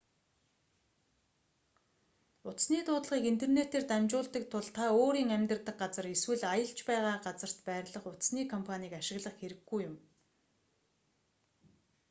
[2.47, 8.41] утасны дуудлагыг интернетээр дамжуулдаг тул та өөрийн амьдардаг газар эсвэл аялж байгаа газарт байрлах утасны
[8.53, 9.95] компанийг ашиглах хэрэггүй юм